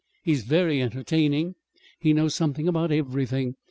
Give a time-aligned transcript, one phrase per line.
[0.23, 1.53] He's very entertaining.
[1.99, 3.53] He knows something about everything.